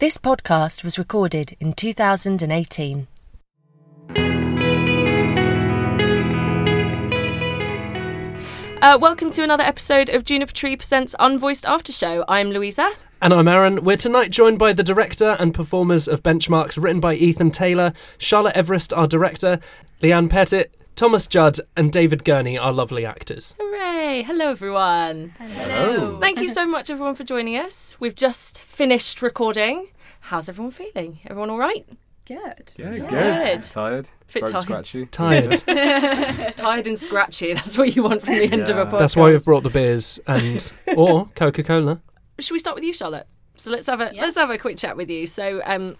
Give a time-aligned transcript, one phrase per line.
[0.00, 3.08] This podcast was recorded in 2018.
[8.80, 12.24] Uh, welcome to another episode of Juniper Tree Presents Unvoiced After Show.
[12.28, 12.92] I'm Louisa.
[13.20, 13.82] And I'm Aaron.
[13.82, 18.54] We're tonight joined by the director and performers of Benchmarks, written by Ethan Taylor, Charlotte
[18.54, 19.58] Everest, our director,
[20.00, 23.54] Leanne Pettit, Thomas Judd, and David Gurney, are lovely actors.
[23.60, 24.24] Hooray!
[24.24, 25.32] Hello, everyone.
[25.38, 26.18] Hello.
[26.18, 27.94] Thank you so much, everyone, for joining us.
[28.00, 29.86] We've just finished recording.
[30.18, 31.20] How's everyone feeling?
[31.26, 31.86] Everyone all right?
[32.26, 32.74] Good.
[32.76, 33.08] Yeah, Good.
[33.10, 33.62] good.
[33.62, 34.10] Tired.
[34.34, 34.62] Bit tired.
[34.62, 35.06] scratchy.
[35.06, 35.52] Tired.
[36.56, 37.54] Tired and scratchy.
[37.54, 38.84] That's what you want from the end of a Yeah.
[38.86, 38.98] podcast.
[38.98, 42.00] That's why we've brought the beers and or Coca Cola.
[42.40, 43.28] Should we start with you, Charlotte?
[43.54, 45.28] So let's have a let's have a quick chat with you.
[45.28, 45.96] So um,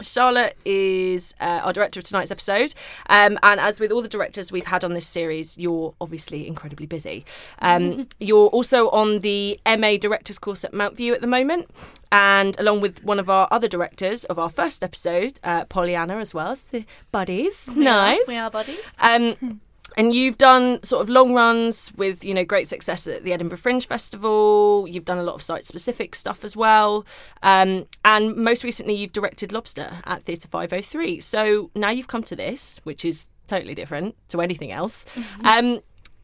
[0.00, 2.74] Charlotte is uh, our director of tonight's episode,
[3.08, 6.86] um, and as with all the directors we've had on this series, you're obviously incredibly
[6.86, 7.24] busy.
[7.60, 11.70] Um, you're also on the MA Directors course at Mountview at the moment,
[12.10, 16.34] and along with one of our other directors of our first episode, uh, Pollyanna, as
[16.34, 17.68] well as the buddies.
[17.76, 18.26] nice.
[18.26, 18.82] We are buddies.
[18.98, 19.60] Um,
[19.98, 23.58] and you've done sort of long runs with you know great success at the Edinburgh
[23.58, 24.86] Fringe Festival.
[24.88, 27.04] You've done a lot of site specific stuff as well,
[27.42, 31.20] um, and most recently you've directed Lobster at Theatre Five Hundred Three.
[31.20, 35.04] So now you've come to this, which is totally different to anything else.
[35.44, 35.80] Um,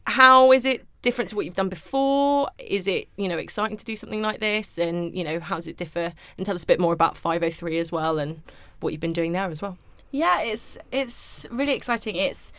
[0.07, 2.49] how is it different to what you've done before?
[2.57, 4.77] Is it you know exciting to do something like this?
[4.77, 6.13] And you know how does it differ?
[6.37, 8.41] And tell us a bit more about Five Hundred Three as well, and
[8.79, 9.77] what you've been doing there as well.
[10.11, 12.15] Yeah, it's it's really exciting.
[12.15, 12.53] It's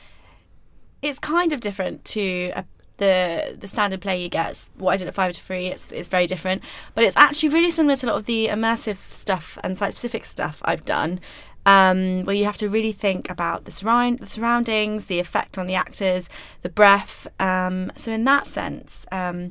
[1.02, 2.64] it's kind of different to a,
[2.98, 4.68] the the standard play you get.
[4.76, 6.62] What I did at Five to Three, it's it's very different,
[6.94, 10.24] but it's actually really similar to a lot of the immersive stuff and site specific
[10.24, 11.20] stuff I've done.
[11.66, 15.66] Um, where you have to really think about the surround the surroundings, the effect on
[15.66, 16.28] the actors,
[16.62, 17.26] the breath.
[17.40, 19.50] Um, so in that sense, um,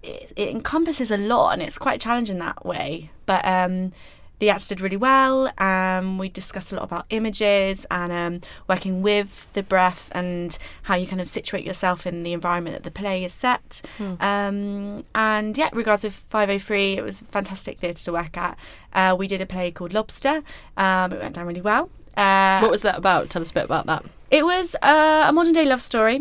[0.00, 3.10] it, it encompasses a lot and it's quite challenging that way.
[3.26, 3.92] But um,
[4.40, 5.52] the actors did really well.
[5.58, 10.96] Um, we discussed a lot about images and um, working with the breath and how
[10.96, 13.82] you kind of situate yourself in the environment that the play is set.
[14.20, 18.58] Um, and yeah, regards with 503, it was fantastic theatre to work at.
[18.92, 20.42] Uh, we did a play called Lobster.
[20.76, 21.90] Um, it went down really well.
[22.16, 23.30] Uh, What was that about?
[23.30, 24.04] Tell us a bit about that.
[24.30, 26.20] it was uh, a modern day love story.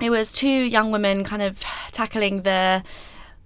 [0.00, 1.60] It was two young women kind of
[1.92, 2.82] tackling the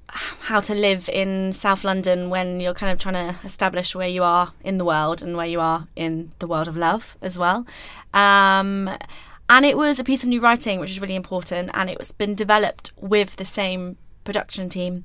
[0.08, 4.22] how to live in South London when you're kind of trying to establish where you
[4.22, 7.66] are in the world and where you are in the world of love as well.
[8.14, 8.90] Um,
[9.50, 12.12] and it was a piece of new writing, which is really important, and it was
[12.12, 15.04] been developed with the same production team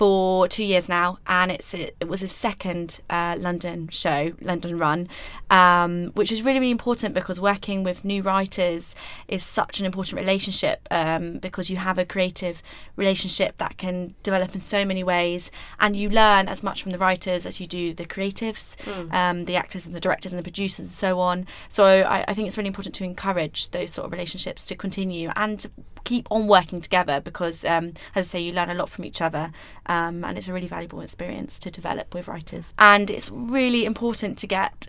[0.00, 5.06] for two years now, and it's it was his second uh, London show, London run,
[5.50, 8.96] um, which is really really important because working with new writers
[9.28, 12.62] is such an important relationship um, because you have a creative
[12.96, 16.98] relationship that can develop in so many ways, and you learn as much from the
[16.98, 18.76] writers as you do the creatives,
[19.12, 21.46] um, the actors and the directors and the producers and so on.
[21.68, 25.30] So I, I think it's really important to encourage those sort of relationships to continue
[25.36, 25.66] and
[26.04, 29.20] keep on working together because, um, as I say, you learn a lot from each
[29.20, 29.52] other,
[29.86, 32.74] um, and it's a really valuable experience to develop with writers.
[32.78, 34.88] And it's really important to get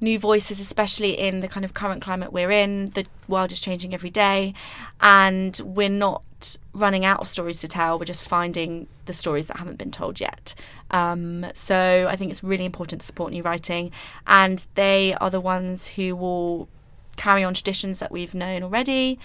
[0.00, 2.86] new voices, especially in the kind of current climate we're in.
[2.90, 4.54] The world is changing every day,
[5.00, 6.22] and we're not
[6.72, 7.98] running out of stories to tell.
[7.98, 10.54] We're just finding the stories that haven't been told yet.
[10.90, 13.90] Um, so I think it's really important to support new writing,
[14.26, 16.68] and they are the ones who will
[17.16, 19.18] carry on traditions that we've known already,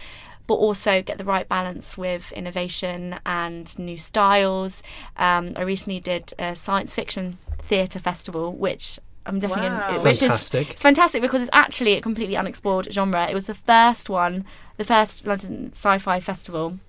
[0.48, 4.84] but also get the right balance with innovation and new styles.
[5.18, 9.88] Um, I recently did a science fiction theatre festival, which I'm definitely Wow.
[9.92, 10.70] gonna, which is Fantastic.
[10.72, 13.28] it's fantastic because it's actually a completely unexplored genre.
[13.30, 14.44] It was the first one,
[14.78, 16.80] the first London Sci-Fi Festival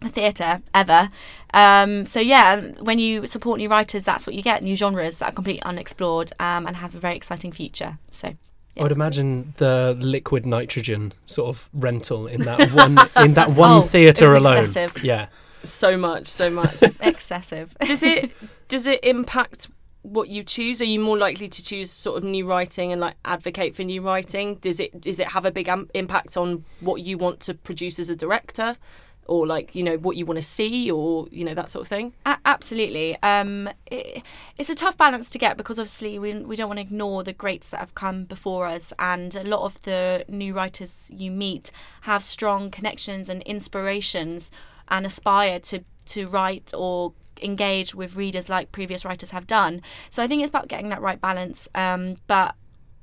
[0.00, 1.08] the theatre ever.
[1.54, 5.30] Um, so yeah, when you support new writers, that's what you get: new genres that
[5.30, 7.98] are completely unexplored um, and have a very exciting future.
[8.10, 8.34] So.
[8.78, 13.70] I would imagine the liquid nitrogen sort of rental in that one in that one
[13.70, 14.58] Oh, theatre alone.
[14.58, 15.02] excessive.
[15.04, 15.26] Yeah.
[15.64, 16.82] So much, so much.
[17.00, 17.76] excessive.
[17.80, 18.32] does it
[18.68, 19.68] does it impact
[20.02, 20.82] what you choose?
[20.82, 24.02] Are you more likely to choose sort of new writing and like advocate for new
[24.02, 24.56] writing?
[24.56, 27.98] Does it does it have a big am- impact on what you want to produce
[27.98, 28.76] as a director,
[29.26, 31.88] or like you know what you want to see, or you know that sort of
[31.88, 32.12] thing?
[32.26, 33.16] A- absolutely.
[33.22, 34.22] Um, it,
[34.58, 37.32] it's a tough balance to get because obviously we, we don't want to ignore the
[37.32, 41.72] greats that have come before us, and a lot of the new writers you meet
[42.02, 44.50] have strong connections and inspirations
[44.88, 47.12] and aspire to, to write or
[47.42, 49.82] engage with readers like previous writers have done.
[50.10, 51.68] So I think it's about getting that right balance.
[51.74, 52.54] Um, but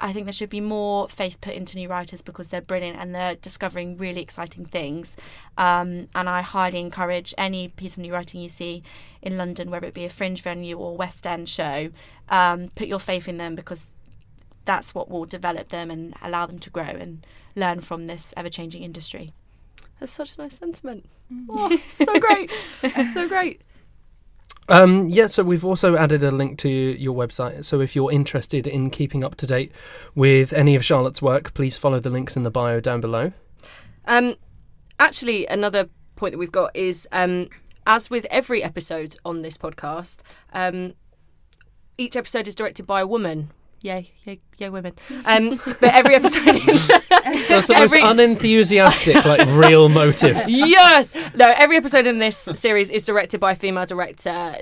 [0.01, 3.13] I think there should be more faith put into new writers because they're brilliant and
[3.13, 5.15] they're discovering really exciting things.
[5.57, 8.81] Um, and I highly encourage any piece of new writing you see
[9.21, 11.91] in London, whether it be a fringe venue or West End show,
[12.29, 13.93] um, put your faith in them because
[14.65, 17.25] that's what will develop them and allow them to grow and
[17.55, 19.33] learn from this ever changing industry.
[19.99, 21.07] That's such a nice sentiment.
[21.49, 22.51] Oh, so great.
[23.13, 23.61] so great.
[24.69, 27.65] Um, yeah, so we've also added a link to your website.
[27.65, 29.71] So if you're interested in keeping up to date
[30.15, 33.33] with any of Charlotte's work, please follow the links in the bio down below.
[34.05, 34.35] Um,
[34.99, 37.49] actually, another point that we've got is um,
[37.85, 40.21] as with every episode on this podcast,
[40.53, 40.93] um,
[41.97, 43.51] each episode is directed by a woman.
[43.83, 44.93] Yay, yay, yay, women.
[45.25, 46.43] Um, but every episode.
[46.45, 50.37] That's the most unenthusiastic, like real motive.
[50.47, 51.11] yes!
[51.33, 54.57] No, every episode in this series is directed by a female director.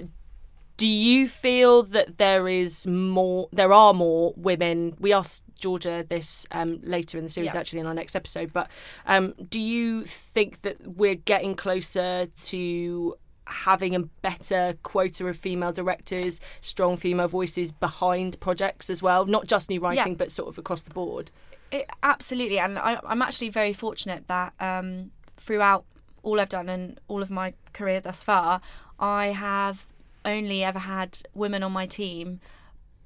[0.77, 4.95] Do you feel that there is more, there are more women?
[5.00, 7.60] We asked Georgia this um, later in the series, Yeah.
[7.60, 8.54] actually, in our next episode.
[8.54, 8.69] But
[9.06, 13.15] um, do you think that we're getting closer to
[13.50, 19.25] having a better quota of female directors, strong female voices behind projects as well?
[19.25, 20.18] Not just new writing, Yeah.
[20.18, 21.31] but sort of across the board.
[21.72, 25.86] It, absolutely, and I, I'm actually very fortunate that um, throughout
[26.24, 28.62] all I've done and all of my career thus far,
[29.00, 29.86] I have
[30.25, 32.40] only ever had women on my team,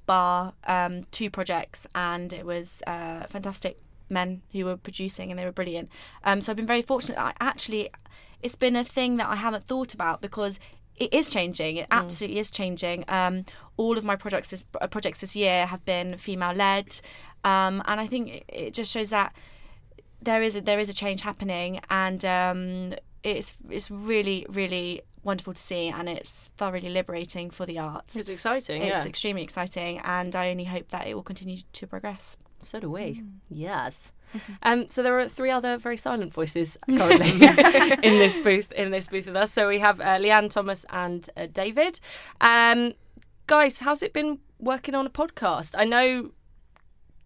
[0.06, 3.78] bar um, two projects, and it was uh, fantastic
[4.10, 5.88] men who were producing, and they were brilliant.
[6.24, 7.18] Um, so I've been very fortunate.
[7.18, 7.90] I actually,
[8.44, 10.60] it's been a thing that I haven't thought about because
[10.96, 11.78] it is changing.
[11.78, 13.04] It absolutely is changing.
[13.08, 13.44] Um,
[13.76, 17.00] all of my projects this uh, projects this year have been female led,
[17.42, 19.34] um, and I think it, it just shows that
[20.22, 22.94] there is a, there is a change happening, and um,
[23.24, 28.14] it's it's really really wonderful to see, and it's thoroughly liberating for the arts.
[28.14, 29.06] It's exciting, It's yeah.
[29.06, 32.36] extremely exciting, and I only hope that it will continue to progress.
[32.62, 33.14] So do we.
[33.14, 33.30] Mm.
[33.48, 34.12] Yes.
[34.34, 34.52] Mm-hmm.
[34.62, 37.30] Um, so there are three other very silent voices currently
[38.02, 39.52] in this booth in this booth with us.
[39.52, 42.00] So we have uh, Leanne, Thomas, and uh, David.
[42.40, 42.94] Um,
[43.46, 45.74] guys, how's it been working on a podcast?
[45.76, 46.32] I know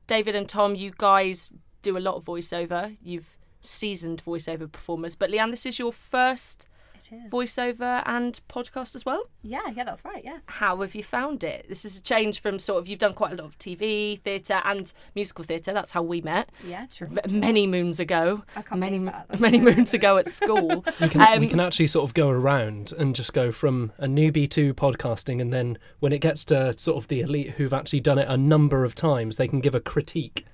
[0.06, 1.50] David and Tom, you guys
[1.82, 2.96] do a lot of voiceover.
[3.02, 6.68] You've seasoned voiceover performers, but Leanne, this is your first
[7.10, 7.32] It is.
[7.32, 9.28] voiceover and podcast as well.
[9.42, 10.22] Yeah, yeah, that's right.
[10.24, 10.38] Yeah.
[10.46, 11.66] How have you found it?
[11.68, 14.60] This is a change from sort of you've done quite a lot of TV, theatre,
[14.64, 15.72] and musical theatre.
[15.72, 17.08] That's how we met Yeah, true.
[17.24, 18.42] m- many moons ago.
[18.56, 19.26] I can't many that.
[19.40, 20.84] Many moons ago at school.
[21.00, 24.06] We can, we Um, can actually sort of go around and just go from a
[24.06, 28.00] newbie to podcasting, and then when it gets to sort of the elite who've actually
[28.00, 30.44] done it a number of times, they can give a critique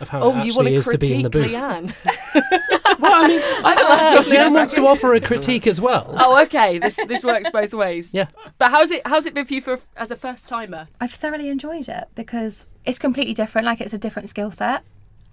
[0.00, 1.50] of how oh, it you want actually to is to be in critique the booth.
[1.52, 2.66] Leanne?
[3.00, 4.36] Well, I mean, I think that's lovely.
[4.36, 6.14] Leanne wants to offer a critique as well.
[6.18, 6.78] Oh, okay.
[6.78, 8.12] This this works both ways.
[8.12, 8.26] Yeah.
[8.58, 10.88] But how's it how's it been for you for as a first timer?
[11.00, 13.64] I've thoroughly enjoyed it because it's completely different.
[13.64, 14.82] Like it's a different skill set.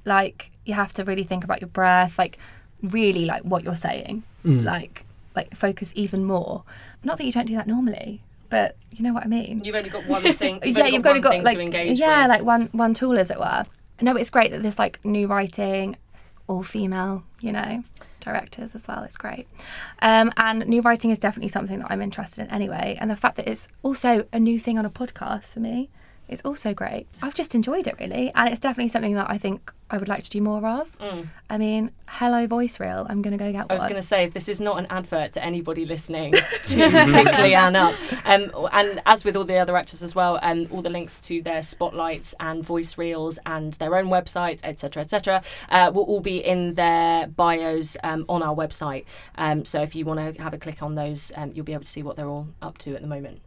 [0.06, 2.38] Like you have to really think about your breath, like
[2.82, 4.24] really like what you're saying.
[4.46, 4.64] Mm.
[4.64, 5.06] Like
[5.36, 6.64] like focus even more.
[7.04, 9.62] Not that you don't do that normally, but you know what I mean.
[9.64, 10.60] You've only got one thing.
[10.64, 12.30] You've yeah, only you've got only one got like to engage yeah, with.
[12.30, 13.66] like one one tool as it were.
[14.02, 15.98] No, it's great that there's like new writing,
[16.48, 17.84] all female, you know,
[18.20, 19.04] directors as well.
[19.04, 19.48] It's great,
[20.02, 22.98] um, and new writing is definitely something that I'm interested in anyway.
[23.00, 25.90] And the fact that it's also a new thing on a podcast for me
[26.28, 27.08] is also great.
[27.22, 30.24] I've just enjoyed it really, and it's definitely something that I think I would like
[30.24, 30.90] to do more of.
[31.50, 33.06] I mean, hello voice reel.
[33.10, 33.72] I'm gonna go get Mm.
[33.72, 36.32] I was going to say, if this is not an advert to anybody listening,
[36.66, 37.96] to pick Leanne up.
[38.26, 41.42] Um, and as with all the other actors as well, um, all the links to
[41.42, 46.38] their spotlights and voice reels and their own websites, etc., etc., uh, will all be
[46.38, 49.06] in their bios um, on our website.
[49.38, 51.84] Um, so if you want to have a click on those, um, you'll be able
[51.84, 53.42] to see what they're all up to at the moment.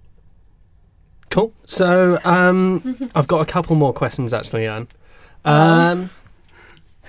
[1.31, 1.53] Cool.
[1.65, 4.89] So um, I've got a couple more questions actually, Anne.
[5.45, 6.11] Um,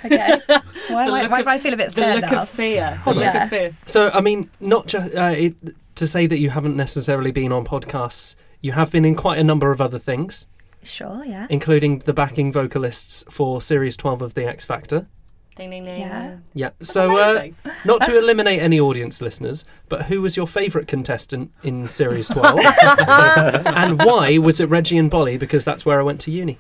[0.06, 0.40] okay.
[0.90, 2.42] Why, am I, why do I feel a bit The scared look now?
[2.44, 2.96] of fear.
[3.04, 3.34] Hold the on.
[3.34, 3.72] look of fear.
[3.86, 5.56] so I mean, not just uh, it,
[5.96, 8.36] to say that you haven't necessarily been on podcasts.
[8.62, 10.48] You have been in quite a number of other things,
[10.84, 11.24] Sure.
[11.26, 11.48] Yeah.
[11.50, 15.08] including the backing vocalists for Series 12 of The X Factor.
[15.62, 16.00] Ding, ding, ding.
[16.00, 16.38] Yeah.
[16.56, 16.70] Yeah.
[16.82, 17.56] So, uh, amazing.
[17.86, 22.60] not to eliminate any audience listeners, but who was your favourite contestant in Series 12?
[23.06, 25.38] and why was it Reggie and Bollie?
[25.38, 26.58] Because that's where I went to uni.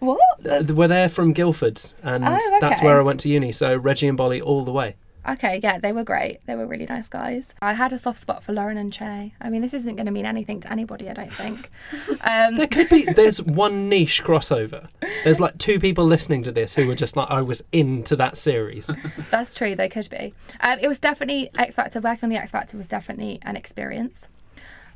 [0.00, 0.20] What?
[0.46, 2.86] Uh, we're there from Guildford, and Oh, that's okay.
[2.86, 3.52] where I went to uni.
[3.52, 4.96] So Reggie and Bollie all the way.
[5.28, 6.40] Okay, yeah, they were great.
[6.46, 7.54] They were really nice guys.
[7.60, 9.34] I had a soft spot for Lauren and Che.
[9.40, 11.70] I mean, this isn't going to mean anything to anybody, I don't think.
[12.24, 13.04] Um, There could be.
[13.04, 14.88] There's one niche crossover.
[15.24, 18.36] There's like two people listening to this who were just like, I was into that
[18.36, 18.90] series.
[19.30, 20.34] that's true, they could be.
[20.60, 22.00] Um, it was definitely X Factor.
[22.00, 24.28] Working on the X Factor was definitely an experience.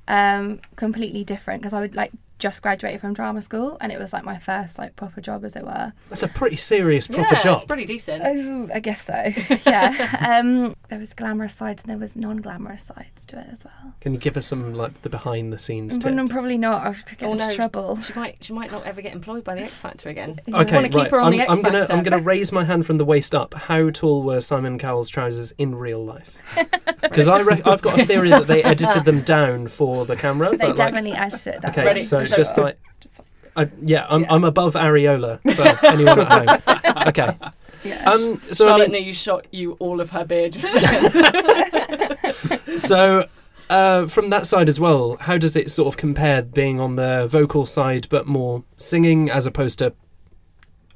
[0.09, 4.13] Um, completely different because I would like just graduated from drama school, and it was
[4.13, 5.93] like my first like proper job, as it were.
[6.09, 7.57] That's a pretty serious proper yeah, job.
[7.57, 8.23] it's pretty decent.
[8.25, 9.33] Oh, I guess so.
[9.71, 10.17] yeah.
[10.41, 13.95] Um, there was glamorous sides and there was non-glamorous sides to it as well.
[14.01, 16.33] Can you give us some like the behind the scenes But no, tips?
[16.33, 16.87] probably not.
[16.87, 17.55] I could get Oh, into no.
[17.55, 18.01] trouble.
[18.01, 20.41] She might she might not ever get employed by the X Factor again.
[20.53, 21.11] Okay, wanna keep right.
[21.11, 23.35] her on I'm, the X I'm gonna I'm gonna raise my hand from the waist
[23.35, 23.55] up.
[23.55, 26.37] How tall were Simon Cowell's trousers in real life?
[27.01, 30.51] Because I re- I've got a theory that they edited them down for the camera.
[30.51, 31.71] They but like, definitely edited it down.
[31.73, 32.03] okay, Ready?
[32.03, 32.79] so it's just uh, like.
[33.01, 33.23] Just-
[33.57, 34.33] I, yeah, I'm, Yeah.
[34.35, 35.41] I'm above areola
[35.81, 37.07] for anyone at home.
[37.09, 37.35] Okay.
[37.85, 38.11] Yeah.
[38.11, 42.69] Um, so I mean, knew shot you all of her beer just then.
[42.79, 43.27] so
[43.71, 47.27] uh, from that side as well, how does it sort of compare being on the
[47.29, 49.95] vocal side but more singing as opposed to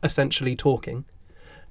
[0.02, 1.04] essentially talking,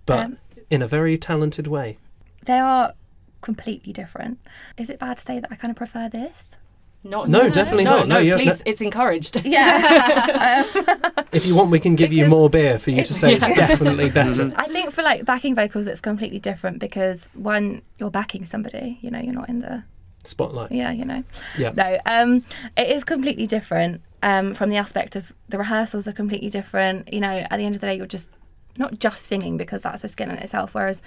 [0.06, 0.38] but Um,
[0.70, 1.98] in a very talented way?
[2.46, 2.94] they are
[3.42, 4.38] completely different.
[4.78, 6.58] Is it bad to say that I kind of prefer this?
[7.06, 8.08] Not No, definitely no, not.
[8.08, 8.64] No, No, you're- please, no.
[8.72, 9.42] it's encouraged.
[9.46, 10.64] Yeah.
[11.34, 14.10] If you want, we can give you more beer for you to say it's definitely
[14.20, 14.54] better.
[14.56, 19.00] I think for like backing vocals, it's completely different because one, you're backing somebody.
[19.02, 19.84] You know, you're not in the
[20.24, 20.72] Spotlight.
[20.72, 20.92] yeah.
[20.92, 21.24] You know.
[21.58, 21.72] Yeah.
[21.76, 22.44] No, um,
[22.78, 27.12] it is completely different um, from the aspect of the rehearsals are completely different.
[27.12, 28.30] You know, at the end of the day, you're just
[28.78, 30.76] not just singing because that's a skill in itself.
[30.76, 31.02] Whereas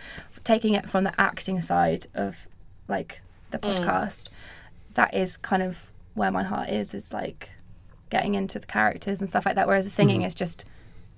[0.44, 2.48] taking it from the acting side of
[2.88, 3.20] like
[3.52, 4.28] the podcast,
[4.96, 5.78] that is kind of
[6.14, 6.92] where my heart is.
[6.92, 7.50] Is like
[8.10, 9.66] getting into the characters and stuff like that.
[9.66, 10.26] Whereas the singing mm-hmm.
[10.26, 10.64] is just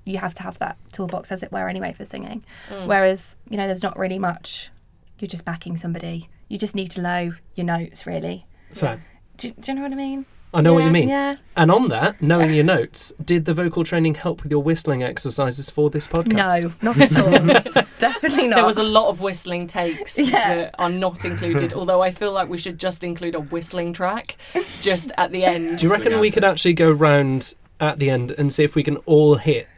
[0.05, 2.45] you have to have that toolbox, as it were, anyway for singing.
[2.71, 2.87] Mm.
[2.87, 4.71] Whereas you know, there's not really much.
[5.19, 6.29] You're just backing somebody.
[6.49, 8.47] You just need to know your notes, really.
[8.71, 9.05] Fair.
[9.37, 10.27] Do, do you know what I mean?
[10.55, 11.09] I know what you mean.
[11.09, 11.37] Yeah.
[11.57, 15.69] And on that, knowing your notes, did the vocal training help with your whistling exercises
[15.69, 16.33] for this podcast?
[16.63, 17.85] No, not at all.
[17.99, 18.57] Definitely not.
[18.57, 20.55] There was a lot of whistling takes Yeah.
[20.55, 24.37] that are not included, although I feel like we should just include a whistling track
[24.81, 25.79] just at the end.
[25.79, 28.83] Do you reckon we could actually go round at the end and see if we
[28.83, 29.69] can all hit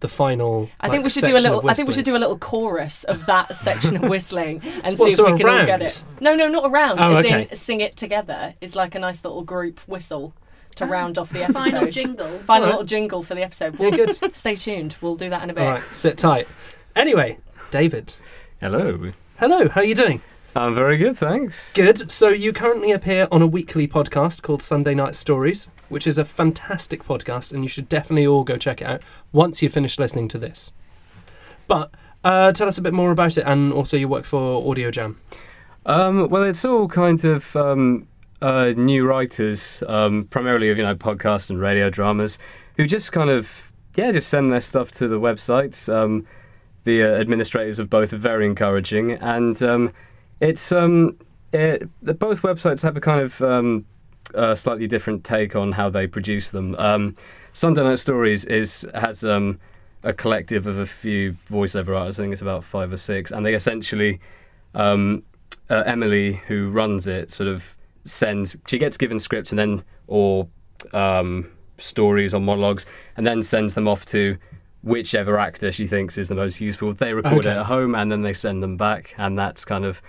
[0.00, 0.68] the final?
[0.80, 1.68] I think like, we should do a little.
[1.68, 5.06] I think we should do a little chorus of that section of whistling and What,
[5.06, 6.04] see if so we a can all get it.
[6.20, 7.00] No, no, not around.
[7.02, 7.48] Oh, as okay.
[7.50, 8.54] in sing it together.
[8.60, 10.34] It's like a nice little group whistle
[10.76, 11.62] to ah, round off the episode.
[11.70, 12.26] Final jingle.
[12.26, 12.68] Final Alright.
[12.68, 13.78] little jingle for the episode.
[13.78, 14.14] Yeah, good.
[14.34, 14.96] Stay tuned.
[15.00, 15.64] We'll do that in a bit.
[15.64, 16.48] All right, sit tight.
[16.94, 17.38] Anyway,
[17.70, 18.14] David,
[18.60, 19.12] Hello.
[19.38, 19.68] hello.
[19.68, 20.20] How are you doing?
[20.54, 21.74] I'm very good, thanks.
[21.74, 22.10] Good.
[22.10, 26.24] So you currently appear on a weekly podcast called Sunday Night Stories, which is a
[26.24, 29.02] fantastic podcast, and you should definitely all go check it out
[29.32, 30.72] once you've finished listening to this.
[31.66, 31.90] But
[32.24, 35.18] uh, tell us a bit more about it, and also you work for Audio Jam.
[35.84, 38.08] Um, well, it's all kind of um,
[38.42, 42.38] uh, new writers, um, primarily of you know podcast and radio dramas,
[42.76, 45.92] who just kind of yeah just send their stuff to the websites.
[45.92, 46.26] Um,
[46.84, 49.92] the uh, administrators of both are very encouraging, and um,
[50.40, 51.16] it's um,
[51.52, 53.40] it, both websites have a kind of
[54.34, 56.74] uh, slightly different take on how they produce them.
[56.78, 57.16] Um,
[57.52, 59.58] Sunday Night Stories is has um,
[60.02, 62.18] a collective of a few voiceover artists.
[62.20, 64.20] I think it's about five or six, and they essentially
[64.74, 65.22] um,
[65.70, 68.56] uh, Emily, who runs it, sort of sends.
[68.66, 70.48] She gets given scripts and then or
[70.92, 74.36] um, stories or monologues, and then sends them off to
[74.82, 76.92] whichever actor she thinks is the most useful.
[76.92, 77.50] They record Okay.
[77.50, 80.00] it at home and then they send them back, and that's kind of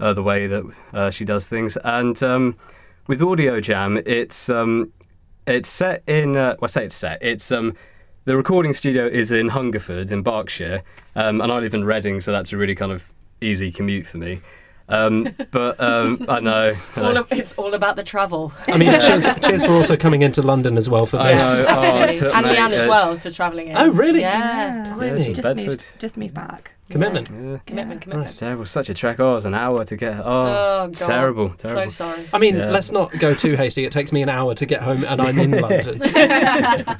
[0.00, 0.64] uh, the way that
[0.94, 1.76] uh, she does things.
[1.84, 2.56] And um,
[3.06, 4.92] with Audio Jam, it's um,
[5.46, 6.36] it's set in.
[6.36, 7.22] Uh, well, I say it's set.
[7.22, 7.74] It's um,
[8.24, 10.82] the recording studio is in Hungerford in Berkshire,
[11.16, 14.18] um, and I live in Reading, so that's a really kind of easy commute for
[14.18, 14.40] me.
[14.88, 16.66] Um, but um, I know.
[16.68, 18.52] It's all, a- it's all about the travel.
[18.68, 21.42] I mean, cheers, cheers for also coming into London as well for I this.
[21.42, 21.48] know.
[21.68, 22.10] Oh, Absolutely.
[22.10, 23.76] it took and me- Leanne as well for travelling in.
[23.76, 24.20] Oh, really?
[24.20, 24.92] Yeah.
[24.94, 25.28] Blimey.
[25.28, 26.74] Yeah, just moved, just moved back.
[26.92, 27.28] Commitment.
[27.30, 27.58] Yeah.
[27.66, 28.38] Commitment, That's commitment.
[28.38, 28.64] terrible.
[28.66, 29.18] Such a trek.
[29.18, 30.18] Oh, it's an hour to get.
[30.18, 30.94] Oh, Oh, God.
[30.94, 31.48] terrible.
[31.50, 31.90] Terrible.
[31.90, 32.26] So sorry.
[32.32, 32.70] I mean, Yeah.
[32.70, 33.84] let's not go too hasty.
[33.84, 36.00] It takes me an hour to get home, and I'm in London.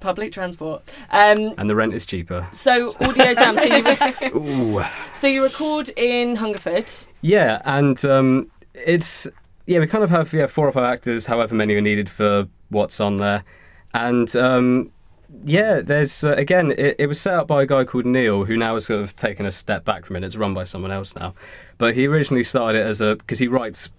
[0.00, 0.82] Public transport.
[1.10, 2.46] Um, And the rent is cheaper.
[2.52, 3.56] so audio jam.
[3.56, 4.84] So you, Ooh.
[5.14, 6.92] so you record in Hungerford.
[7.22, 9.26] Yeah, and um, it's
[9.66, 12.46] yeah we kind of have yeah four or five actors, however many are needed for
[12.68, 13.44] what's on there,
[13.94, 14.92] and um,
[15.42, 18.56] yeah, there's uh, again it, it was set up by a guy called Neil who
[18.56, 20.24] now has sort of taken a step back from it.
[20.24, 21.34] It's run by someone else now,
[21.78, 23.90] but he originally started it as a because he writes.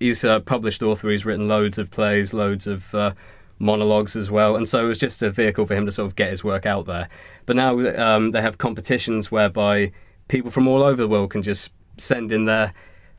[0.00, 1.08] He's a published author.
[1.08, 3.12] He's written loads of plays, loads of uh,
[3.58, 6.16] monologues as well, and so it was just a vehicle for him to sort of
[6.16, 7.08] get his work out there.
[7.46, 9.92] But now um, they have competitions whereby
[10.28, 12.74] people from all over the world can just send in their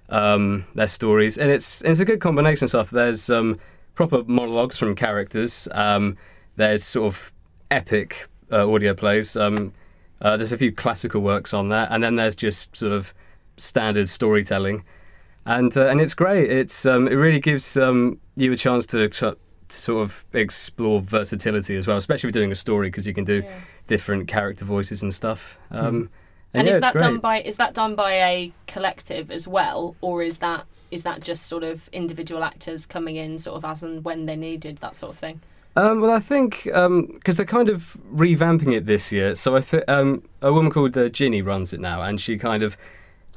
[0.09, 2.89] um, their stories, and it's it's a good combination of stuff.
[2.89, 3.59] There's um,
[3.95, 5.67] proper monologues from characters.
[5.71, 6.17] Um,
[6.57, 7.31] there's sort of
[7.75, 9.35] epic uh, audio plays.
[9.35, 9.73] Um,
[10.21, 13.13] uh, there's a few classical works on there, and then there's just sort of
[13.57, 14.83] standard storytelling,
[15.45, 16.49] and uh, and it's great.
[16.49, 19.35] It's um, it really gives um, you a chance to to
[19.69, 23.41] sort of explore versatility as well, especially with doing a story because you can do
[23.43, 23.51] Yeah.
[23.87, 25.57] different character voices and stuff.
[25.71, 26.09] Um,
[26.53, 30.23] And yeah, is that done by is that done by a collective as well, or
[30.23, 34.05] is that is that just sort of individual actors coming in sort of as and
[34.05, 35.41] when they're needed, that sort of thing?
[35.77, 39.35] Um, well, I think because they're kind of revamping it this year.
[39.35, 42.63] So I think um, a woman called uh, Ginny runs it now, and she kind
[42.63, 42.77] of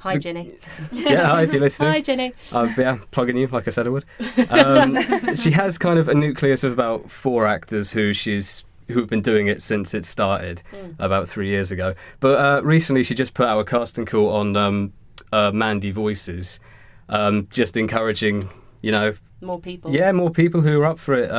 [0.01, 0.55] Hi, Ginny.
[0.93, 1.27] yeah.
[1.27, 1.91] Hi, if you're listening.
[1.91, 2.33] Hi, Ginny.
[2.53, 4.05] Uh, yeah, plugging you like I said I would.
[4.51, 9.21] Um, she has kind of a nucleus of about four actors who she's who've been
[9.21, 10.63] doing it since it started
[11.01, 11.95] about three years ago.
[12.21, 14.93] But uh, recently, she just put out a casting call on um,
[15.33, 16.61] uh, Mandy Voices,
[17.09, 18.49] um, just encouraging
[18.81, 19.93] you know More people.
[19.93, 21.31] yeah more people who are up for it.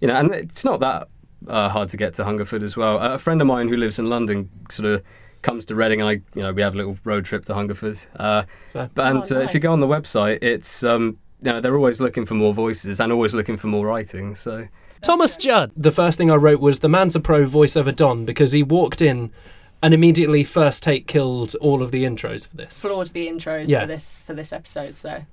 [0.00, 1.08] You know, and it's not that
[1.48, 2.98] uh, hard to get to Hungerford as well.
[2.98, 5.02] Uh, a friend of mine who lives in London sort of
[5.42, 7.98] comes to Reading, and I, you know, we have a little road trip to Hungerford.
[8.16, 8.90] Uh, Fair.
[8.94, 11.76] but and Oh, uh, if you go on the website, it's um, you know, they're
[11.76, 14.34] always looking for more voices and always looking for more writing.
[14.34, 14.66] So
[15.02, 15.70] Thomas Judd.
[15.76, 19.02] The first thing I wrote was the man's a pro voiceover Don because he walked
[19.02, 19.30] in
[19.82, 22.80] and immediately first take killed all of the intros for this.
[22.80, 23.80] Flawed the intros Yeah.
[23.82, 25.24] for this for this episode, so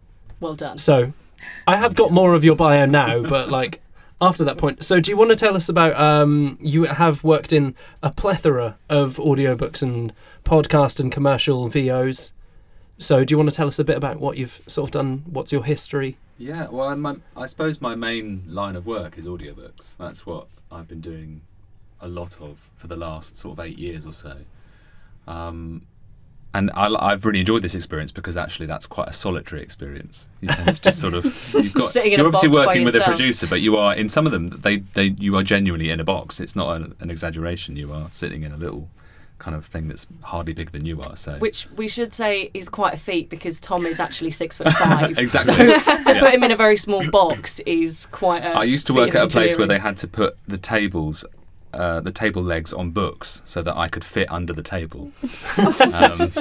[0.41, 0.77] well done.
[0.77, 1.13] So
[1.68, 3.82] I have got more of your bio now, but like
[4.21, 4.85] after that point.
[4.85, 8.77] So do you want to tell us about um you have worked in a plethora
[8.89, 10.13] of audiobooks and
[10.43, 12.33] podcast and commercial VOs.
[12.97, 15.23] So do you want to tell us a bit about what you've sort of done?
[15.25, 16.17] What's your history?
[16.37, 19.97] Yeah, well, I suppose my main line of work is audiobooks.
[19.97, 21.41] That's what I've been doing
[21.99, 24.37] a lot of for the last sort of eight years or so.
[25.27, 25.83] Um,
[26.53, 30.27] and I, have really enjoyed this experience because actually that's quite a solitary experience.
[30.41, 33.48] You tend to just sort of you've got you're a obviously working with a producer,
[33.48, 36.39] but you are in some of them they they you are genuinely in a box.
[36.39, 37.75] It's not an, an exaggeration.
[37.77, 38.89] You are sitting in a little
[39.41, 41.17] kind of thing that's hardly bigger than you are.
[41.17, 44.72] So Which we should say is quite a feat because Tom is actually six foot
[44.74, 45.17] five.
[45.17, 45.55] Exactly.
[45.55, 46.20] So to Yeah.
[46.20, 48.50] put him in a very small box is quite a.
[48.50, 51.25] I used to work at a place where they had to put the tables,
[51.73, 55.11] uh, the table legs on books so that I could fit under the table.
[55.57, 56.31] um,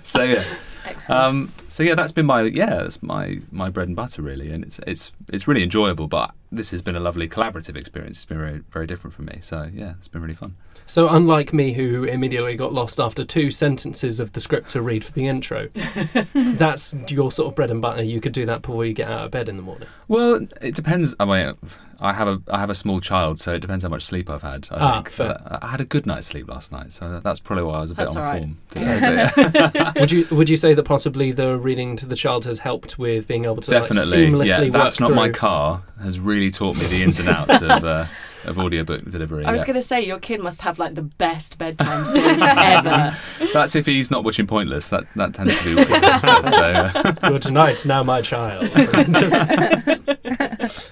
[0.02, 0.44] so yeah,
[0.84, 1.22] Excellent.
[1.22, 4.64] um, so yeah, that's been my yeah, that's my my bread and butter really, and
[4.64, 6.08] it's it's it's really enjoyable.
[6.08, 8.16] But this has been a lovely collaborative experience.
[8.18, 9.38] It's been very very different for me.
[9.40, 10.56] So yeah, it's been really fun.
[10.86, 15.02] So unlike me who immediately got lost after two sentences of the script to read
[15.04, 15.68] for the intro,
[16.34, 18.02] that's your sort of bread and butter.
[18.02, 19.88] You could do that before you get out of bed in the morning.
[20.08, 21.14] Well, it depends.
[21.18, 21.54] I mean,
[22.00, 24.42] I have a I have a small child, so it depends how much sleep I've
[24.42, 24.68] had.
[24.70, 25.08] I Ah, think.
[25.10, 25.38] fair.
[25.50, 27.90] But I had a good night's sleep last night, so that's probably why I was
[27.90, 28.38] a bit That's on all right.
[28.40, 29.28] form today.
[29.34, 29.92] But, yeah.
[29.96, 33.26] would you would you say that possibly the reading to the child has helped with
[33.26, 34.68] being able to like, Definitely, seamlessly yeah.
[34.70, 35.82] That's work not my car.
[36.02, 38.06] Has really taught me the ins and outs of uh,
[38.44, 39.44] of audiobook delivery.
[39.44, 39.66] I was yeah.
[39.66, 43.16] going to say your kid must have like the best bedtime stories ever.
[43.52, 44.90] That's if he's not watching Pointless.
[44.90, 46.54] That that tends to be what it is.
[46.54, 46.62] so.
[46.62, 48.70] Uh, Good night, now my child.
[49.12, 50.90] Just-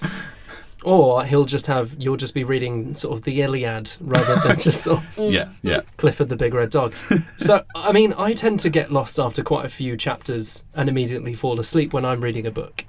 [0.83, 4.83] or he'll just have you'll just be reading sort of the Iliad rather than just
[4.83, 5.79] sort of yeah, yeah.
[5.97, 6.93] Clifford the Big Red Dog.
[7.37, 11.33] so, I mean, I tend to get lost after quite a few chapters and immediately
[11.33, 12.85] fall asleep when I'm reading a book.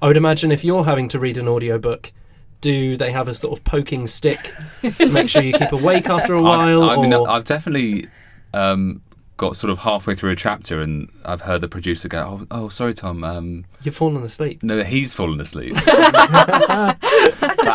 [0.00, 2.12] I would imagine if you're having to read an audiobook,
[2.60, 6.34] do they have a sort of poking stick to make sure you keep awake after
[6.34, 6.84] a while?
[6.84, 7.28] I've, I mean, or...
[7.28, 8.06] I've definitely
[8.52, 9.02] um,
[9.38, 12.68] got sort of halfway through a chapter, and I've heard the producer go, "Oh, oh
[12.68, 13.24] sorry, Tom.
[13.24, 14.62] Um, You've fallen asleep.
[14.62, 16.98] no, he's fallen asleep." that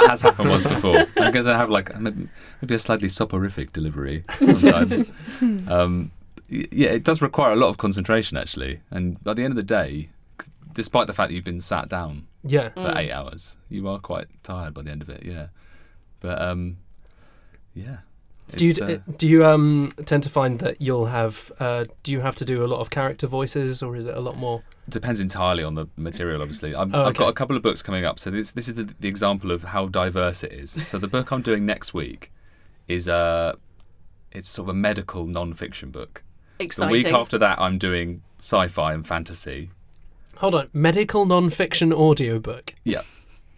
[0.08, 1.06] has happened once before.
[1.16, 2.28] Because I have like maybe
[2.62, 5.12] maybe a slightly soporific delivery sometimes.
[5.68, 6.12] um,
[6.50, 9.64] yeah, it does require a lot of concentration actually, and by the end of the
[9.64, 10.10] day, c-
[10.74, 12.70] despite the fact that you've been sat down Yeah.
[12.70, 12.98] for Mm.
[12.98, 15.24] eight hours, you are quite tired by the end of it.
[15.24, 15.48] Yeah,
[16.20, 16.78] but um,
[17.74, 17.98] yeah.
[18.58, 22.20] Do you uh, do you um tend to find that you'll have uh, do you
[22.20, 24.64] have to do a lot of character voices or is it a lot more?
[24.90, 26.42] depends entirely on the material.
[26.42, 28.20] Obviously, I'm, Oh, I've got a couple of books coming up.
[28.20, 30.78] So this this is the, the example of how diverse it is.
[30.86, 32.32] So the book I'm doing next week
[32.90, 33.54] is uh,
[34.34, 36.22] it's sort of a medical non-fiction book.
[36.60, 36.90] Exciting.
[36.90, 39.72] The week after that, I'm doing sci-fi and fantasy.
[40.38, 42.74] Hold on, medical non-fiction audiobook.
[42.84, 43.02] Yeah.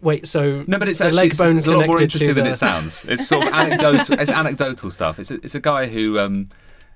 [0.02, 2.50] Wait, so No, but it's actually leg it's, it's a lot more interesting than the-
[2.52, 3.06] it sounds.
[3.06, 4.20] It's sort of anecdotal.
[4.20, 5.20] it's anecdotal stuff.
[5.20, 6.50] It's a, it's a guy who um,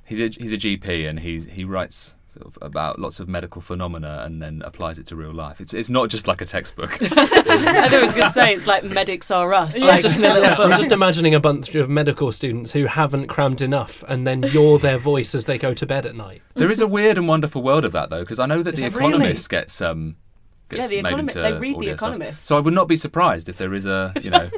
[0.06, 3.62] he's a he's a GP and he's he writes sort of about lots of medical
[3.62, 5.60] phenomena and then applies it to real life.
[5.60, 6.98] It's it's not just like a textbook.
[7.02, 9.78] I know I was going to say it's like medics are us.
[9.78, 12.72] Yeah, like, just, in a little yeah, I'm just imagining a bunch of medical students
[12.72, 16.16] who haven't crammed enough, and then you're their voice as they go to bed at
[16.16, 16.42] night.
[16.54, 18.82] There is a weird and wonderful world of that, though, because I know that Is
[18.82, 19.10] The there really?
[19.16, 20.16] Economist gets um
[20.70, 22.10] gets Yeah, The made Economist- into they read The audio stuff.
[22.10, 22.46] Economist.
[22.46, 24.50] So I would not be surprised if there is a you know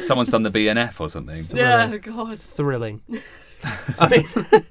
[0.00, 1.46] someone's done the BNF or something.
[1.54, 2.40] yeah, oh God.
[2.40, 3.00] Thrilling.
[3.98, 4.64] I mean,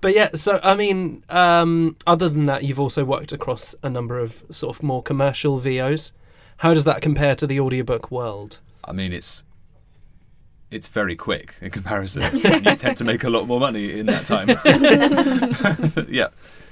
[0.00, 0.30] but yeah.
[0.34, 4.76] So I mean, um, other than that, you've also worked across a number of sort
[4.76, 6.12] of more commercial VOs.
[6.58, 8.58] How does that compare to the audiobook world?
[8.84, 9.44] I mean, it's
[10.70, 12.22] it's very quick in comparison.
[12.36, 14.48] you tend to make a lot more money in that time.
[16.08, 16.28] yeah,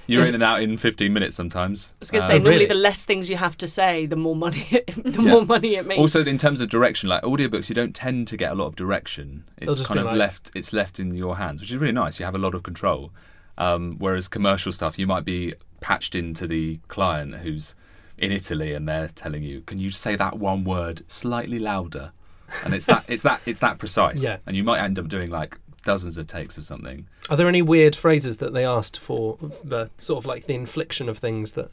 [0.08, 1.92] you're Is- in and out in 15 minutes sometimes.
[1.92, 2.66] I was going to Um, say, normally really?
[2.66, 4.66] the less things you have to say, the more money,
[4.96, 5.30] the Yeah.
[5.30, 6.00] more money it makes.
[6.00, 8.74] Also, in terms of direction, like audiobooks, you don't tend to get a lot of
[8.74, 9.44] direction.
[9.58, 10.50] It's kind of like- left.
[10.56, 12.18] It's left in your hands, which is really nice.
[12.18, 13.12] You have a lot of control.
[13.58, 17.74] Um, whereas commercial stuff, you might be patched into the client who's
[18.16, 22.12] in Italy, and they're telling you, "Can you say that one word slightly louder?"
[22.64, 23.04] And it's that.
[23.08, 23.40] it's that.
[23.46, 24.22] It's that precise.
[24.28, 24.38] Yeah.
[24.46, 25.58] And you might end up doing like
[25.88, 27.06] dozens of takes of something.
[27.30, 31.08] Are there any weird phrases that they asked for, the sort of like the infliction
[31.08, 31.70] of things that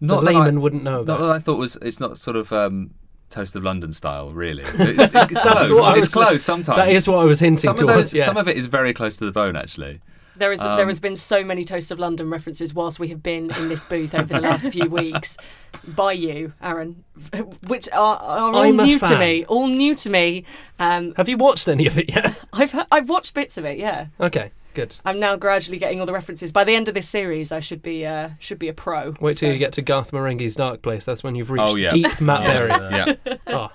[0.00, 1.20] the Not that I- wouldn't know Not about?
[1.20, 1.76] that I thought was.
[1.82, 2.52] It's not sort of.
[2.52, 2.90] Um,
[3.30, 4.62] Toast of London style, really.
[4.74, 5.96] It- it- it's close.
[5.98, 6.76] It's close sometimes.
[6.78, 8.10] That is what I was hinting some towards.
[8.10, 8.26] those, yeah.
[8.26, 10.00] some of it is very close to the bone, actually.
[10.36, 13.22] There is there Um, has been so many Toast of London references whilst we have
[13.22, 15.36] been in this booth over the last few weeks
[15.88, 17.04] by you, Aaron,
[17.68, 19.44] which are, are all I'm a new to me.
[19.44, 20.44] All new to me.
[20.78, 22.36] Um, Have you watched any of it yet?
[22.52, 23.78] I've I've watched bits of it.
[23.78, 24.96] Yeah, okay, good.
[25.04, 26.50] I'm now gradually getting all the references.
[26.52, 29.14] By the end of this series, I should be uh, should be a pro.
[29.20, 31.04] Wait till So- you get to Garth Marenghi's Dark Place.
[31.04, 31.90] That's when you've reached Oh, yeah.
[31.90, 32.70] deep Matt Berry.
[32.70, 33.36] Yeah.
[33.46, 33.70] Oh.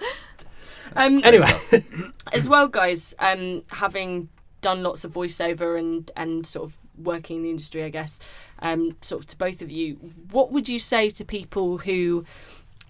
[0.95, 1.51] Um, Anyway,
[2.33, 4.27] as well, guys, um, having
[4.61, 8.19] done lots of voiceover and and sort of working in the industry, I guess,
[8.59, 9.95] um, sort of to both of you,
[10.31, 12.25] what would you say to people who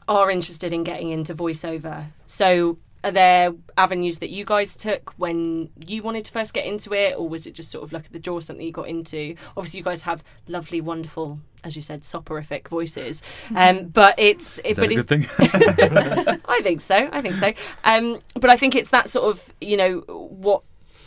[0.08, 2.08] are interested in getting into voiceover?
[2.28, 2.78] So.
[3.02, 7.16] Are there avenues that you guys took when you wanted to first get into it,
[7.18, 9.36] or was it just sort of luck of the draw something you got into?
[9.56, 13.24] Obviously, you guys have lovely, wonderful, as you said, soporific voices,
[13.56, 16.40] um, but it's Is it, that but a it's, good thing?
[16.50, 17.08] I think so.
[17.10, 17.54] I think so.
[17.86, 20.64] Um, but I think it's that sort of you know what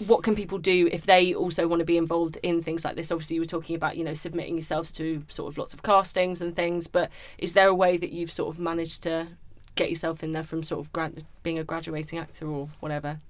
[0.07, 3.11] what can people do if they also want to be involved in things like this?
[3.13, 6.41] Obviously, you were talking about you know submitting yourselves to sort of lots of castings
[6.43, 6.87] and things.
[6.89, 9.29] But is there a way that you've sort of managed to
[9.75, 13.21] get yourself in there from sort of grad- being a graduating actor or whatever?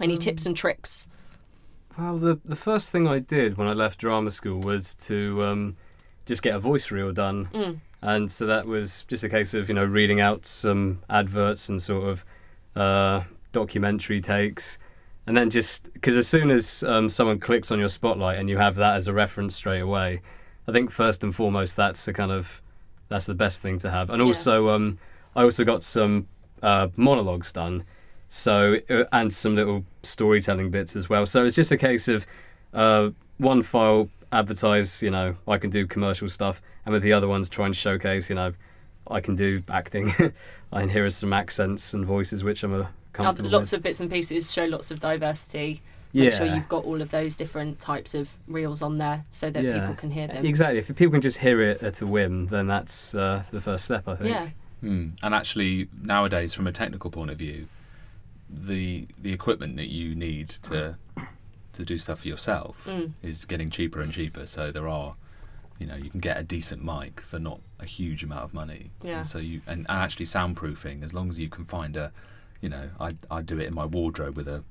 [0.00, 1.06] Any tips and tricks?
[1.98, 5.76] Well, the the first thing I did when I left drama school was to um,
[6.26, 7.80] just get a voice reel done, Mm.
[8.00, 11.82] and so that was just a case of you know reading out some adverts and
[11.82, 12.24] sort of
[12.76, 14.78] uh, documentary takes,
[15.30, 18.58] and then just because as soon as um, someone clicks on your spotlight and you
[18.58, 20.20] have that as a reference straight away,
[20.66, 22.60] I think first and foremost that's the kind of
[23.06, 24.26] that's the best thing to have, and Yeah.
[24.26, 24.98] also um,
[25.36, 26.26] I also got some
[26.64, 27.84] uh, monologues done
[28.28, 31.26] so uh, and some little storytelling bits as well.
[31.26, 32.26] So it's just a case of
[32.74, 37.28] uh, one file advertise, you know, I can do commercial stuff, and with the other
[37.28, 38.52] ones try and showcase, you know,
[39.08, 40.12] I can do acting,
[40.72, 43.78] and here are some accents and voices which I'm a comfortable lots with.
[43.78, 45.82] of bits and pieces show lots of diversity.
[46.12, 46.38] Make yeah.
[46.38, 49.78] sure you've got all of those different types of reels on there so that Yeah.
[49.78, 50.44] people can hear them.
[50.44, 50.78] Exactly.
[50.78, 54.08] If people can just hear it at a whim, then that's uh, the first step,
[54.08, 54.30] I think.
[54.30, 54.48] Yeah.
[54.80, 55.08] Hmm.
[55.22, 57.68] And actually, nowadays, from a technical point of view,
[58.48, 60.96] the the equipment that you need to
[61.72, 63.12] to do stuff for yourself Mm.
[63.22, 64.44] is getting cheaper and cheaper.
[64.46, 65.14] So there are,
[65.78, 68.90] you know, you can get a decent mic for not a huge amount of money.
[69.02, 69.18] Yeah.
[69.18, 72.10] And so you and, and actually soundproofing, as long as you can find a,
[72.60, 74.62] you know, I I do it in my wardrobe with a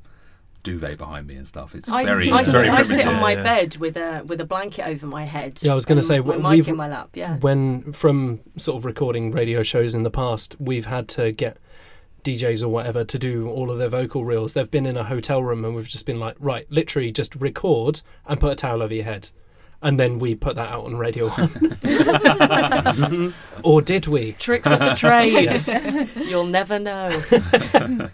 [0.63, 1.73] duvet behind me and stuff.
[1.73, 3.43] It's I, very I, it's very I sit on my Yeah.
[3.43, 5.59] bed with a with a blanket over my head.
[5.61, 7.09] Yeah, I was gonna say, my mic we've- in my lap.
[7.15, 11.57] Yeah, when from sort of recording radio shows in the past, we've had to get
[12.25, 14.53] DJs or whatever to do all of their vocal reels.
[14.53, 18.01] They've been in a hotel room and we've just been like, right, literally just record
[18.27, 19.29] and put a towel over your head.
[19.81, 23.33] And then we put that out on Radio 1.
[23.63, 24.33] or did we?
[24.33, 26.09] tricks of the trade.
[26.27, 27.21] You'll never know.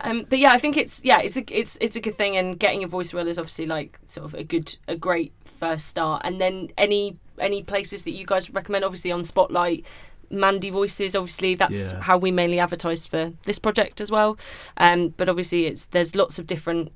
[0.00, 2.58] um, but yeah, I think it's yeah, it's a it's it's a good thing, and
[2.58, 6.22] getting a voice reel is obviously like sort of a good a great first start.
[6.24, 9.84] And then any any places that you guys recommend, obviously on Spotlight.
[10.32, 12.00] Mandy Voices, obviously, that's Yeah.
[12.02, 14.38] how we mainly advertise for this project as well.
[14.76, 16.92] Um, but obviously, it's there's lots of different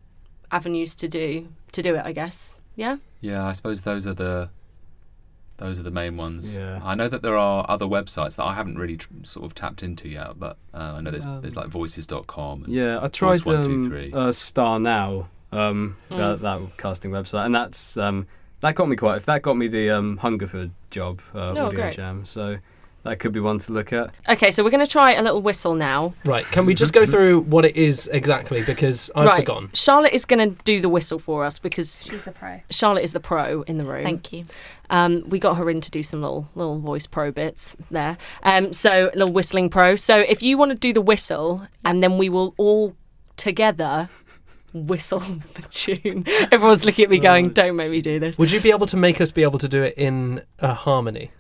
[0.53, 2.03] avenues to do to do it.
[2.05, 2.99] I guess, yeah.
[3.25, 4.51] Yeah, I suppose those are the
[5.57, 6.57] those are the main ones.
[6.59, 6.81] Yeah.
[6.83, 9.83] I know that there are other websites that I haven't really tr- sort of tapped
[9.85, 12.65] into yet, but uh, I know there's Um, there's like voices.com.
[12.65, 14.13] And, Yeah, I tried Voice one, two, um, three.
[14.13, 16.17] uh, Star Now, um, Mm.
[16.19, 18.27] that, that casting website, and that's um,
[18.61, 19.17] that got me quite.
[19.17, 21.95] If that got me the um, Hungerford job, uh, Oh, Audio great.
[21.95, 22.25] Jam.
[22.25, 22.57] So
[23.05, 24.11] that could be one to look at.
[24.29, 26.15] Okay, so we're going to try a little whistle now.
[26.25, 28.63] Right, can we just go through what it is exactly?
[28.63, 29.37] Because I've right.
[29.41, 29.71] forgotten.
[29.75, 32.63] Charlotte is going to do the whistle for us because She's the pro.
[32.71, 34.05] Charlotte is the pro in the room.
[34.05, 34.47] Thank you.
[34.91, 38.17] Um, we got her in to do some little little voice pro bits there.
[38.43, 39.97] Um, so a little whistling pro.
[39.97, 42.97] So if you want to do the whistle, and then we will all
[43.37, 44.09] together
[44.73, 45.21] whistle
[45.55, 46.25] the tune.
[46.51, 48.97] Everyone's looking at me going, "Don't make me do this." Would you be able to
[48.97, 51.31] make us be able to do it in a harmony?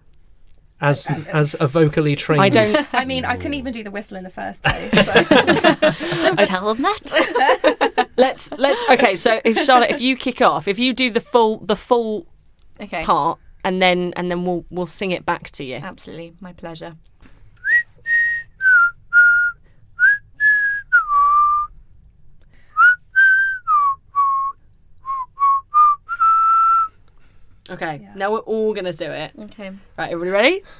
[0.84, 2.42] As as a vocally trained.
[2.42, 2.86] I don't.
[2.92, 4.90] I mean, I couldn't even do the whistle in the first place.
[4.92, 5.12] So.
[6.34, 8.08] Don't tell them that.
[8.16, 8.82] Let's let's.
[8.90, 12.26] Okay, so if Charlotte, if you kick off, if you do the full the full
[12.80, 13.02] okay.
[13.02, 15.76] part, and then and then we'll we'll sing it back to you.
[15.76, 16.94] Absolutely, my pleasure.
[27.70, 28.12] Okay, Yeah.
[28.14, 29.32] now we're all gonna do it.
[29.38, 29.70] Okay.
[29.96, 30.62] Right, everybody ready?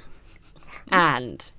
[0.91, 1.51] And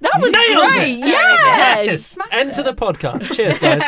[0.00, 0.92] that was Nailed great.
[0.92, 0.98] it!
[1.00, 1.86] Yes.
[1.86, 2.18] Yes.
[2.30, 3.32] End to the podcast.
[3.34, 3.82] Cheers, guys.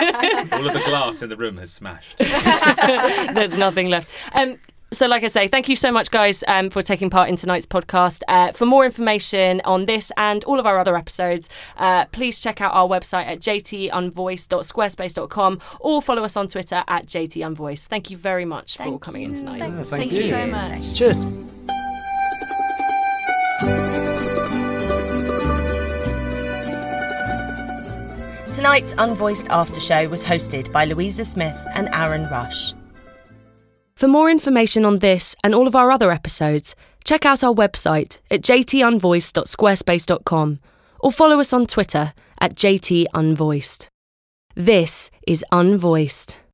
[0.52, 2.18] All of the glass in the room has smashed.
[3.34, 4.10] There's nothing left.
[4.34, 4.58] Um,
[4.92, 7.66] so, like I say, thank you so much, guys, um, for taking part in tonight's
[7.66, 8.22] podcast.
[8.28, 12.60] Uh, for more information on this and all of our other episodes, uh, please check
[12.60, 17.86] out our website at jtunvoice.squarespace.com or follow us on Twitter at jtunvoice.
[17.86, 19.36] Thank you very much for Thank coming in you.
[19.36, 19.60] tonight.
[19.60, 20.94] Yeah, Thank, you so much.
[20.94, 21.24] Cheers.
[28.52, 32.74] Tonight's Unvoiced After Show was hosted by Louisa Smith and Aaron Rush.
[33.94, 36.74] For more information on this and all of our other episodes,
[37.04, 40.58] check out our website at jtunvoiced.squarespace.com
[41.00, 43.88] or follow us on Twitter at jtunvoiced.
[44.54, 46.36] This is Unvoiced.